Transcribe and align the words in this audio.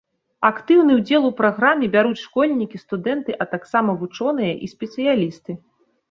Актыўны 0.47 0.93
ўдзел 0.99 1.23
у 1.27 1.29
праграме 1.41 1.89
бяруць 1.95 2.21
школьнікі, 2.27 2.81
студэнты, 2.85 3.35
а 3.45 3.47
таксама 3.51 3.95
вучоныя 3.99 4.53
і 4.69 4.71
спецыялісты. 4.73 5.51